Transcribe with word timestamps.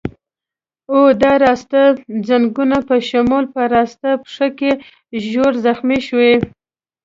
او 0.91 0.99
د 1.21 1.23
راسته 1.45 1.81
ځنګون 2.27 2.71
په 2.89 2.95
شمول 3.09 3.45
په 3.53 3.61
راسته 3.75 4.09
پښه 4.23 4.47
کې 4.57 4.71
ژور 5.29 5.53
زخمي 5.65 5.99
شوی. 6.07 6.33